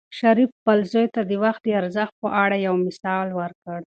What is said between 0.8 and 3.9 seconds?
زوی ته د وخت د ارزښت په اړه یو مثال ورکړ.